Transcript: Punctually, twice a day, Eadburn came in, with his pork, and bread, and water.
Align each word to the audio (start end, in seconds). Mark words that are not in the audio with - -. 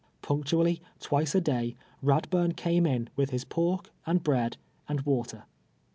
Punctually, 0.23 0.81
twice 0.99 1.35
a 1.35 1.41
day, 1.41 1.75
Eadburn 2.03 2.55
came 2.57 2.87
in, 2.87 3.09
with 3.15 3.29
his 3.29 3.45
pork, 3.45 3.91
and 4.07 4.23
bread, 4.23 4.57
and 4.89 5.01
water. 5.01 5.43